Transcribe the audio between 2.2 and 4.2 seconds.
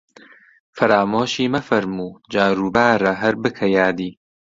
جاروبارە هەر بکە یادی